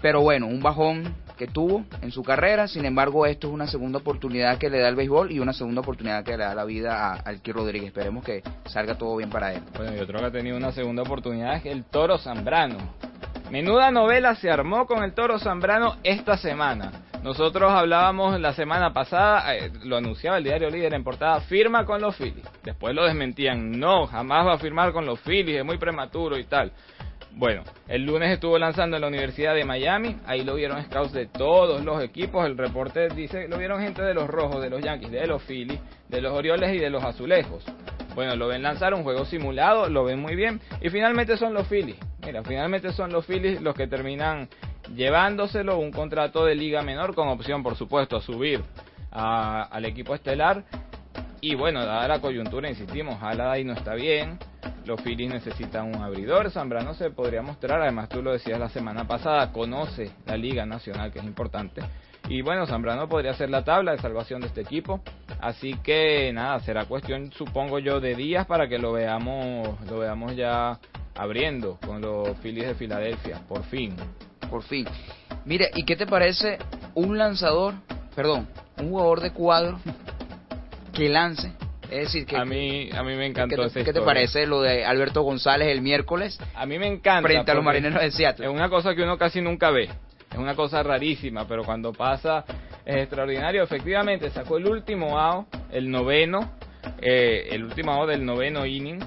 pero 0.01 0.23
bueno, 0.23 0.47
un 0.47 0.63
bajón 0.63 1.15
que 1.37 1.47
tuvo 1.47 1.85
en 2.03 2.11
su 2.11 2.23
carrera, 2.23 2.69
sin 2.69 2.85
embargo 2.85 3.27
esto 3.27 3.49
es 3.49 3.55
una 3.55 3.67
segunda 3.67 3.99
oportunidad 3.99 4.59
que 4.59 4.71
le 4.71 4.79
da 4.79 4.89
el 4.89 4.95
béisbol 4.95 5.33
y 5.33 5.41
una 5.41 5.53
segunda 5.53 5.81
oportunidad 5.81 6.25
que 6.25 6.37
le 6.37 6.45
da 6.45 6.55
la 6.55 6.65
vida 6.65 7.13
al 7.15 7.41
Kir 7.41 7.55
Rodríguez, 7.55 7.89
esperemos 7.89 8.25
que 8.25 8.43
salga 8.67 8.97
todo 8.97 9.17
bien 9.17 9.31
para 9.31 9.53
él. 9.55 9.63
Bueno, 9.77 9.97
y 9.97 10.01
otro 10.01 10.19
que 10.19 10.27
ha 10.27 10.31
tenido 10.31 10.57
una 10.57 10.73
segunda 10.73 11.03
oportunidad 11.03 11.57
es 11.57 11.67
el 11.67 11.85
Toro 11.85 12.19
Zambrano. 12.19 13.10
Menuda 13.51 13.91
novela 13.91 14.37
se 14.37 14.49
armó 14.49 14.87
con 14.87 15.03
el 15.03 15.13
Toro 15.13 15.41
Zambrano 15.41 15.97
esta 16.05 16.37
semana. 16.37 16.93
Nosotros 17.25 17.73
hablábamos 17.73 18.39
la 18.39 18.53
semana 18.53 18.93
pasada, 18.93 19.57
eh, 19.57 19.73
lo 19.83 19.97
anunciaba 19.97 20.39
el 20.39 20.45
diario 20.45 20.71
Líder 20.71 20.95
en 20.95 21.03
portada, 21.03 21.41
firma 21.41 21.85
con 21.85 22.01
los 22.01 22.17
Phillies. 22.17 22.47
Después 22.63 22.95
lo 22.95 23.05
desmentían, 23.05 23.73
no, 23.73 24.07
jamás 24.07 24.47
va 24.47 24.55
a 24.55 24.59
firmar 24.59 24.93
con 24.93 25.05
los 25.05 25.19
Phillies, 25.23 25.59
es 25.59 25.65
muy 25.65 25.79
prematuro 25.79 26.39
y 26.39 26.45
tal. 26.45 26.71
Bueno, 27.33 27.65
el 27.89 28.07
lunes 28.07 28.31
estuvo 28.31 28.57
lanzando 28.57 28.97
en 28.97 29.03
la 29.03 29.09
Universidad 29.09 29.55
de 29.57 29.65
Miami, 29.65 30.17
ahí 30.27 30.45
lo 30.45 30.55
vieron 30.55 30.85
scouts 30.85 31.13
de 31.13 31.27
todos 31.27 31.85
los 31.85 32.01
equipos, 32.05 32.47
el 32.47 32.57
reporte 32.57 33.09
dice, 33.09 33.49
lo 33.49 33.59
vieron 33.59 33.83
gente 33.83 34.03
de 34.03 34.15
los 34.15 34.29
rojos, 34.29 34.63
de 34.63 34.71
los 34.71 34.81
Yankees, 34.81 35.11
de 35.11 35.27
los 35.27 35.43
Phillies, 35.43 35.81
de 36.09 36.21
los 36.21 36.33
Orioles 36.33 36.73
y 36.73 36.79
de 36.79 36.91
los 36.91 37.03
Azulejos. 37.03 37.65
Bueno, 38.15 38.37
lo 38.37 38.47
ven 38.47 38.63
lanzar 38.63 38.95
un 38.95 39.03
juego 39.03 39.25
simulado, 39.25 39.89
lo 39.89 40.05
ven 40.05 40.21
muy 40.21 40.37
bien 40.37 40.61
y 40.81 40.89
finalmente 40.89 41.37
son 41.37 41.53
los 41.53 41.67
Phillies. 41.67 41.99
Mira, 42.25 42.43
finalmente 42.45 42.93
son 42.93 43.13
los 43.13 43.27
Phillies 43.27 43.61
los 43.61 43.75
que 43.75 43.87
terminan 43.87 44.49
llevándoselo 44.95 45.79
un 45.79 45.91
contrato 45.91 46.45
de 46.45 46.55
liga 46.55 46.83
menor 46.83 47.15
con 47.15 47.29
opción, 47.29 47.63
por 47.63 47.77
supuesto, 47.77 48.17
a 48.17 48.21
subir 48.21 48.63
al 49.11 49.85
equipo 49.85 50.15
estelar. 50.15 50.65
Y 51.41 51.55
bueno, 51.55 51.85
dada 51.85 52.07
la 52.07 52.21
coyuntura, 52.21 52.69
insistimos, 52.69 53.19
y 53.59 53.65
no 53.65 53.73
está 53.73 53.95
bien, 53.95 54.39
los 54.85 55.01
Phillies 55.01 55.33
necesitan 55.33 55.87
un 55.87 56.03
abridor, 56.03 56.51
Zambrano 56.51 56.93
se 56.93 57.11
podría 57.11 57.41
mostrar, 57.41 57.81
además 57.81 58.11
tú 58.11 58.23
lo 58.23 58.33
decías 58.33 58.61
la 58.61 58.69
semana 58.69 59.07
pasada, 59.07 59.51
conoce 59.51 60.11
la 60.27 60.37
liga 60.37 60.67
nacional, 60.67 61.11
que 61.11 61.19
es 61.19 61.25
importante. 61.25 61.81
Y 62.29 62.43
bueno, 62.43 62.67
Zambrano 62.67 63.09
podría 63.09 63.33
ser 63.33 63.49
la 63.49 63.65
tabla 63.65 63.93
de 63.93 63.99
salvación 63.99 64.43
de 64.43 64.49
este 64.49 64.61
equipo. 64.61 65.01
Así 65.41 65.75
que 65.83 66.31
nada, 66.35 66.61
será 66.61 66.85
cuestión, 66.85 67.33
supongo 67.33 67.79
yo, 67.79 68.01
de 68.01 68.15
días 68.15 68.47
para 68.47 68.69
que 68.69 68.79
lo 68.79 68.93
veamos, 68.93 69.81
lo 69.89 69.99
veamos 69.99 70.37
ya 70.37 70.79
abriendo 71.21 71.79
con 71.85 72.01
los 72.01 72.37
Phillies 72.39 72.69
de 72.69 72.75
Filadelfia, 72.75 73.41
por 73.47 73.63
fin 73.65 73.95
por 74.51 74.63
fin. 74.65 74.87
Mire, 75.47 75.71
¿y 75.75 75.85
qué 75.85 75.97
te 75.97 76.07
parece 76.07 76.59
un 76.95 77.17
lanzador, 77.17 77.75
perdón, 78.15 78.49
un 78.79 78.91
jugador 78.91 79.21
de 79.21 79.33
cuadro 79.33 79.79
que 80.93 81.09
lance? 81.09 81.53
Es 81.85 82.05
decir, 82.05 82.27
que, 82.27 82.37
a 82.37 82.45
mí, 82.45 82.89
a 82.93 83.03
mí 83.03 83.17
me 83.17 83.27
encantó 83.27 83.69
¿qué, 83.69 83.85
¿Qué 83.85 83.93
te 83.93 84.03
parece 84.03 84.47
lo 84.47 84.61
de 84.63 84.85
Alberto 84.85 85.23
González 85.23 85.69
el 85.69 85.81
miércoles? 85.81 86.39
A 86.55 86.67
mí 86.67 86.79
me 86.79 86.87
encanta. 86.87 87.29
Frente 87.29 87.51
a 87.51 87.55
los 87.55 87.65
marineros 87.65 88.01
de 88.01 88.13
Seattle. 88.13 88.47
Es 88.47 88.53
una 88.53 88.69
cosa 88.69 88.95
que 88.95 89.03
uno 89.03 89.19
casi 89.19 89.41
nunca 89.41 89.71
ve. 89.71 89.89
Es 90.31 90.39
una 90.39 90.55
cosa 90.55 90.85
rarísima, 90.85 91.49
pero 91.49 91.65
cuando 91.65 91.93
pasa 91.93 92.45
es 92.85 92.97
extraordinario. 92.97 93.65
Efectivamente, 93.65 94.31
sacó 94.31 94.59
el 94.59 94.69
último 94.69 95.19
AO, 95.19 95.47
el 95.73 95.91
noveno, 95.91 96.53
eh, 97.01 97.49
el 97.51 97.65
último 97.65 97.93
AO 97.93 98.07
del 98.07 98.25
noveno 98.25 98.65
inning 98.65 99.01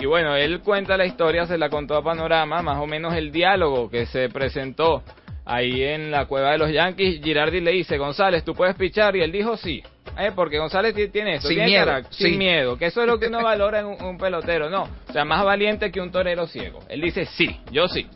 y 0.00 0.06
bueno, 0.06 0.34
él 0.34 0.60
cuenta 0.60 0.96
la 0.96 1.04
historia, 1.04 1.46
se 1.46 1.58
la 1.58 1.68
contó 1.68 1.94
a 1.94 2.02
Panorama, 2.02 2.62
más 2.62 2.78
o 2.78 2.86
menos 2.86 3.14
el 3.14 3.30
diálogo 3.30 3.90
que 3.90 4.06
se 4.06 4.30
presentó 4.30 5.02
ahí 5.44 5.82
en 5.82 6.10
la 6.10 6.26
cueva 6.26 6.52
de 6.52 6.58
los 6.58 6.72
Yankees. 6.72 7.20
Girardi 7.22 7.60
le 7.60 7.72
dice, 7.72 7.98
González, 7.98 8.42
¿tú 8.42 8.54
puedes 8.54 8.76
pichar? 8.76 9.14
Y 9.16 9.22
él 9.22 9.30
dijo 9.30 9.56
sí. 9.56 9.82
¿Eh? 10.18 10.32
Porque 10.34 10.58
González 10.58 10.94
tiene 11.12 11.34
esto, 11.34 11.48
sin 11.48 11.64
miedo, 11.64 11.92
sin 12.10 12.38
miedo, 12.38 12.76
que 12.76 12.86
eso 12.86 13.02
es 13.02 13.06
lo 13.06 13.18
que 13.18 13.28
uno 13.28 13.42
valora 13.44 13.80
en 13.80 13.86
un, 13.86 14.18
pelotero, 14.18 14.68
no, 14.68 14.82
o 15.08 15.12
sea, 15.12 15.24
más 15.24 15.44
valiente 15.44 15.90
que 15.90 16.00
un 16.00 16.10
torero 16.10 16.46
ciego. 16.46 16.80
Él 16.88 17.00
dice 17.00 17.26
sí, 17.26 17.60
yo 17.70 17.86
sí. 17.86 18.06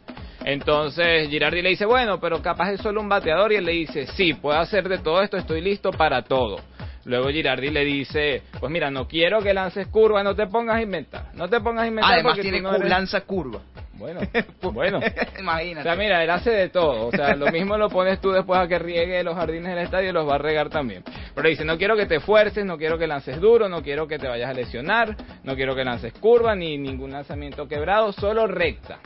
Entonces 0.45 1.29
Girardi 1.29 1.63
le 1.63 1.71
dice, 1.71 1.87
bueno, 1.87 2.21
pero 2.21 2.43
capaz 2.43 2.73
es 2.73 2.81
solo 2.81 3.01
un 3.01 3.09
bateador 3.09 3.53
y 3.53 3.57
él 3.57 3.65
le 3.65 3.73
dice, 3.73 4.07
sí, 4.09 4.35
puedo 4.35 4.59
hacer 4.59 4.89
de 4.89 4.99
todo 4.99 5.23
esto, 5.23 5.37
estoy 5.37 5.61
listo 5.61 5.91
para 5.91 6.23
todo. 6.23 6.59
Luego 7.05 7.29
Girardi 7.29 7.71
le 7.71 7.85
dice, 7.85 8.43
pues 8.59 8.73
mira, 8.73 8.91
no 8.91 9.07
quiero 9.07 9.43
que 9.43 9.53
lances 9.53 9.89
curva, 9.89 10.23
no 10.23 10.35
te 10.35 10.47
pongas 10.47 10.77
a 10.77 10.83
inventar. 10.83 11.31
No 11.35 11.49
te 11.49 11.61
pongas 11.61 11.85
a 11.85 11.87
inventar. 11.87 12.15
Además 12.15 12.39
tiene 12.39 12.61
no 12.61 12.77
lanza 12.79 13.21
curva. 13.23 13.61
Bueno, 13.97 14.21
bueno. 14.73 15.01
Imagínate. 15.39 15.81
O 15.81 15.83
sea, 15.83 15.97
mira, 15.97 16.23
él 16.23 16.31
hace 16.31 16.51
de 16.51 16.69
todo. 16.69 17.07
O 17.07 17.11
sea, 17.11 17.37
lo 17.37 17.51
mismo 17.53 17.77
lo 17.77 17.89
pones 17.89 18.21
tú 18.21 18.31
después 18.33 18.59
a 18.59 18.67
que 18.67 18.79
riegue 18.79 19.23
los 19.23 19.35
jardines 19.35 19.75
del 19.75 19.85
estadio 19.85 20.11
y 20.11 20.13
los 20.13 20.29
va 20.29 20.37
a 20.37 20.39
regar 20.39 20.69
también. 20.69 21.05
Pero 21.35 21.49
dice, 21.49 21.65
no 21.65 21.79
quiero 21.79 21.97
que 21.97 22.07
te 22.07 22.21
fuerces, 22.21 22.65
no 22.65 22.79
quiero 22.79 22.99
que 22.99 23.07
lances 23.07 23.41
duro, 23.41 23.69
no 23.69 23.83
quiero 23.83 24.07
que 24.09 24.19
te 24.19 24.29
vayas 24.29 24.51
a 24.51 24.55
lesionar, 24.55 25.17
no 25.43 25.55
quiero 25.55 25.75
que 25.75 25.85
lances 25.85 26.13
curva 26.15 26.55
ni 26.55 26.79
ningún 26.79 27.13
lanzamiento 27.13 27.69
quebrado, 27.69 28.13
solo 28.13 28.47
recta. 28.47 28.99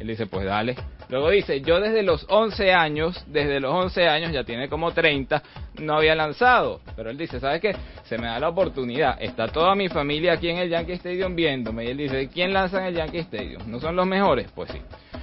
Él 0.00 0.08
dice, 0.08 0.26
pues 0.26 0.44
dale. 0.44 0.76
Luego 1.08 1.30
dice, 1.30 1.60
yo 1.60 1.80
desde 1.80 2.02
los 2.02 2.26
11 2.28 2.72
años, 2.72 3.24
desde 3.28 3.60
los 3.60 3.72
11 3.72 4.08
años, 4.08 4.32
ya 4.32 4.44
tiene 4.44 4.68
como 4.68 4.92
30, 4.92 5.42
no 5.80 5.96
había 5.96 6.14
lanzado. 6.14 6.80
Pero 6.96 7.10
él 7.10 7.16
dice, 7.16 7.38
¿sabes 7.38 7.60
qué? 7.60 7.76
Se 8.04 8.18
me 8.18 8.26
da 8.26 8.40
la 8.40 8.48
oportunidad. 8.48 9.16
Está 9.20 9.48
toda 9.48 9.74
mi 9.74 9.88
familia 9.88 10.32
aquí 10.32 10.48
en 10.48 10.58
el 10.58 10.68
Yankee 10.68 10.94
Stadium 10.94 11.36
viéndome. 11.36 11.84
Y 11.84 11.88
él 11.88 11.96
dice, 11.96 12.28
¿quién 12.28 12.52
lanza 12.52 12.80
en 12.80 12.86
el 12.86 12.94
Yankee 12.94 13.18
Stadium? 13.18 13.62
¿No 13.66 13.78
son 13.78 13.94
los 13.94 14.06
mejores? 14.06 14.50
Pues 14.52 14.70
sí. 14.70 14.78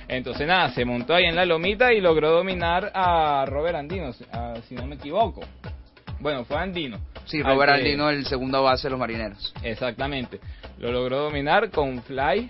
Entonces 0.08 0.48
nada, 0.48 0.70
se 0.70 0.86
montó 0.86 1.16
ahí 1.16 1.26
en 1.26 1.36
la 1.36 1.46
lomita 1.46 1.92
y 1.92 2.00
logró 2.00 2.32
dominar 2.32 2.92
a 2.94 3.46
Robert 3.46 3.76
Andino, 3.76 4.14
si 4.14 4.76
no 4.76 4.86
me 4.86 4.96
equivoco. 4.96 5.42
Bueno, 6.20 6.46
fue 6.46 6.58
Andino. 6.58 7.00
Sí, 7.26 7.42
Robert 7.42 7.74
Andino, 7.74 8.10
el 8.10 8.26
segundo 8.26 8.64
base 8.64 8.88
de 8.88 8.92
los 8.92 9.00
marineros. 9.00 9.54
Exactamente. 9.64 10.40
Lo 10.78 10.92
logró 10.92 11.20
dominar 11.24 11.70
con 11.72 12.02
fly 12.04 12.50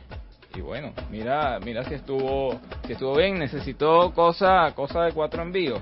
y 0.55 0.61
bueno, 0.61 0.93
mira, 1.09 1.59
mira 1.63 1.83
si 1.83 1.95
estuvo, 1.95 2.59
si 2.85 2.93
estuvo 2.93 3.15
bien, 3.15 3.39
necesitó 3.39 4.13
cosa, 4.13 4.71
cosa 4.75 5.03
de 5.03 5.11
cuatro 5.11 5.41
envíos. 5.41 5.81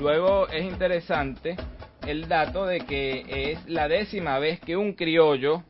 Luego 0.00 0.48
es 0.48 0.64
interesante 0.64 1.56
el 2.06 2.28
dato 2.28 2.66
de 2.66 2.80
que 2.80 3.52
es 3.52 3.68
la 3.68 3.88
décima 3.88 4.38
vez 4.38 4.60
que 4.60 4.76
un 4.76 4.94
criollo, 4.94 5.62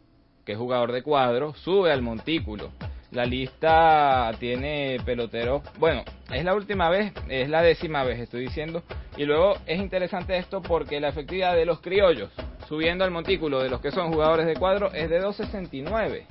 que 0.45 0.53
es 0.53 0.59
jugador 0.59 0.93
de 0.93 1.03
cuadro, 1.03 1.55
sube 1.55 1.93
al 1.93 2.03
montículo. 2.03 2.71
La 3.11 3.25
lista 3.25 4.31
tiene 4.39 4.99
peloteros, 5.05 5.63
bueno, 5.79 6.05
es 6.31 6.45
la 6.45 6.55
última 6.55 6.91
vez, 6.91 7.13
es 7.29 7.49
la 7.49 7.63
décima 7.63 8.05
vez, 8.05 8.21
estoy 8.21 8.43
diciendo. 8.43 8.83
Y 9.17 9.25
luego 9.25 9.55
es 9.67 9.79
interesante 9.81 10.37
esto 10.37 10.61
porque 10.63 11.01
la 11.01 11.09
efectividad 11.09 11.55
de 11.55 11.65
los 11.65 11.81
criollos 11.81 12.31
subiendo 12.69 13.05
al 13.05 13.11
montículo 13.11 13.63
de 13.63 13.71
los 13.71 13.81
que 13.81 13.91
son 13.91 14.13
jugadores 14.13 14.47
de 14.47 14.55
cuadro 14.55 14.93
es 14.93 15.09
de 15.09 15.23
2.69. 15.23 16.27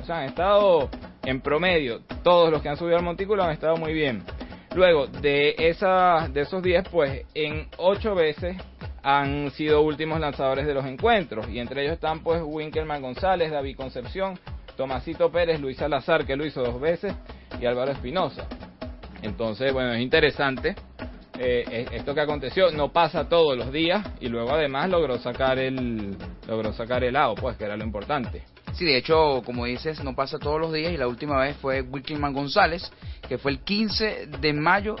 O 0.00 0.04
sea, 0.04 0.18
han 0.18 0.24
estado 0.24 0.90
en 1.28 1.42
promedio, 1.42 2.00
todos 2.22 2.50
los 2.50 2.62
que 2.62 2.70
han 2.70 2.78
subido 2.78 2.96
al 2.96 3.04
montículo 3.04 3.42
han 3.42 3.50
estado 3.50 3.76
muy 3.76 3.92
bien. 3.92 4.22
Luego 4.74 5.06
de, 5.06 5.54
esa, 5.58 6.26
de 6.32 6.40
esos 6.40 6.62
10, 6.62 6.88
pues 6.88 7.26
en 7.34 7.68
8 7.76 8.14
veces 8.14 8.56
han 9.02 9.50
sido 9.50 9.82
últimos 9.82 10.20
lanzadores 10.20 10.66
de 10.66 10.72
los 10.72 10.86
encuentros. 10.86 11.46
Y 11.50 11.58
entre 11.58 11.82
ellos 11.82 11.94
están 11.94 12.20
pues 12.20 12.40
Winkelman 12.42 13.02
González, 13.02 13.50
David 13.50 13.76
Concepción, 13.76 14.38
Tomasito 14.76 15.30
Pérez, 15.30 15.60
Luis 15.60 15.76
Salazar, 15.76 16.24
que 16.24 16.34
lo 16.34 16.46
hizo 16.46 16.62
dos 16.62 16.80
veces, 16.80 17.14
y 17.60 17.66
Álvaro 17.66 17.92
Espinosa. 17.92 18.46
Entonces, 19.20 19.72
bueno, 19.72 19.92
es 19.92 20.00
interesante 20.00 20.76
eh, 21.38 21.88
esto 21.92 22.14
que 22.14 22.22
aconteció. 22.22 22.70
No 22.70 22.90
pasa 22.90 23.28
todos 23.28 23.54
los 23.56 23.70
días 23.70 24.06
y 24.20 24.28
luego 24.28 24.52
además 24.52 24.88
logró 24.88 25.18
sacar 25.18 25.58
el 25.58 26.16
logró 26.46 26.72
sacar 26.72 27.04
el 27.04 27.12
lado, 27.12 27.34
pues 27.34 27.58
que 27.58 27.64
era 27.64 27.76
lo 27.76 27.84
importante. 27.84 28.44
Sí, 28.78 28.84
de 28.84 28.96
hecho, 28.96 29.42
como 29.44 29.64
dices, 29.64 30.04
no 30.04 30.14
pasa 30.14 30.38
todos 30.38 30.60
los 30.60 30.72
días 30.72 30.92
y 30.92 30.96
la 30.96 31.08
última 31.08 31.36
vez 31.40 31.56
fue 31.56 31.80
Wilkinman 31.80 32.32
González, 32.32 32.88
que 33.28 33.36
fue 33.36 33.50
el 33.50 33.58
15 33.58 34.28
de 34.40 34.52
mayo 34.52 34.94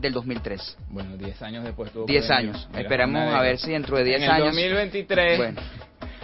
del 0.00 0.12
2003. 0.12 0.76
Bueno, 0.90 1.16
10 1.16 1.42
años 1.42 1.62
después 1.62 1.92
tuvo 1.92 2.06
10 2.06 2.30
años. 2.32 2.68
Esperamos 2.76 3.32
a 3.32 3.40
ver 3.42 3.58
si 3.58 3.70
dentro 3.70 3.96
de 3.96 4.02
10 4.02 4.22
años. 4.22 4.38
En 4.38 4.44
2023. 4.46 5.38
Bueno. 5.38 5.60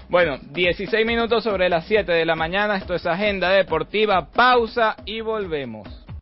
bueno, 0.09 0.39
16 0.51 1.07
minutos 1.07 1.45
sobre 1.45 1.69
las 1.69 1.87
7 1.87 2.11
de 2.11 2.27
la 2.27 2.35
mañana. 2.35 2.77
Esto 2.77 2.95
es 2.95 3.07
Agenda 3.07 3.51
Deportiva. 3.51 4.29
Pausa 4.33 4.97
y 5.05 5.21
volvemos. 5.21 6.02